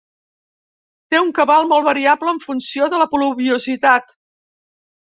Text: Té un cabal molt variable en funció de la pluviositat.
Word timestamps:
Té 1.15 1.19
un 1.25 1.29
cabal 1.41 1.69
molt 1.73 1.87
variable 1.89 2.35
en 2.39 2.41
funció 2.49 2.91
de 2.97 3.05
la 3.05 3.11
pluviositat. 3.15 4.15